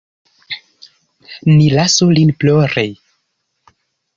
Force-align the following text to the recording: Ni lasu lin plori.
Ni 1.57 1.67
lasu 1.75 2.07
lin 2.15 2.33
plori. 2.39 2.87